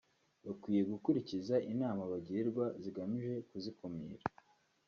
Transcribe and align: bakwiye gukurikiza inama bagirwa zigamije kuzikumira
bakwiye 0.45 0.81
gukurikiza 0.91 1.55
inama 1.71 2.03
bagirwa 2.11 2.65
zigamije 2.83 3.33
kuzikumira 3.49 4.23